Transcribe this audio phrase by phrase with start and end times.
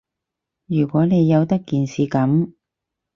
[0.65, 2.53] 如果你由得件事噉